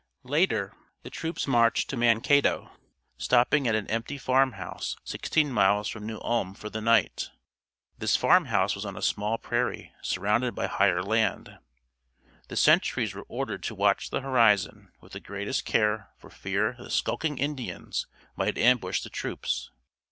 Later 0.23 0.73
the 1.03 1.11
troops 1.11 1.45
marched 1.45 1.87
to 1.91 1.95
Mankato, 1.95 2.71
stopping 3.19 3.67
at 3.67 3.75
an 3.75 3.85
empty 3.85 4.17
farm 4.17 4.53
house 4.53 4.95
sixteen 5.03 5.51
miles 5.53 5.87
from 5.89 6.07
New 6.07 6.17
Ulm 6.23 6.55
for 6.55 6.71
the 6.71 6.81
night. 6.81 7.29
This 7.99 8.15
farm 8.15 8.45
house 8.45 8.73
was 8.73 8.83
on 8.83 8.97
a 8.97 9.03
small 9.03 9.37
prairie 9.37 9.93
surrounded 10.01 10.55
by 10.55 10.65
higher 10.65 11.03
land. 11.03 11.59
The 12.47 12.55
sentries 12.55 13.13
were 13.13 13.25
ordered 13.27 13.61
to 13.61 13.75
watch 13.75 14.09
the 14.09 14.21
horizon 14.21 14.91
with 15.01 15.11
the 15.11 15.19
greatest 15.19 15.65
care 15.65 16.09
for 16.17 16.31
fear 16.31 16.73
the 16.79 16.89
skulking 16.89 17.37
Indians 17.37 18.07
might 18.35 18.57
ambush 18.57 19.03
the 19.03 19.11
troops. 19.11 19.69